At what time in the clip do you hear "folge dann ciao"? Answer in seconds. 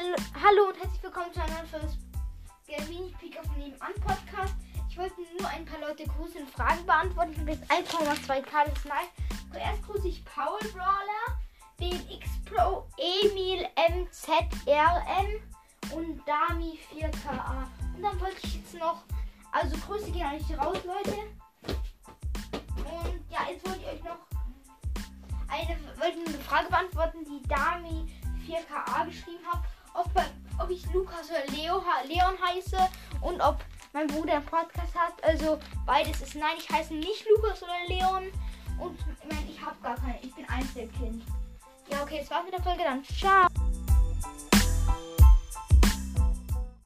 42.62-43.49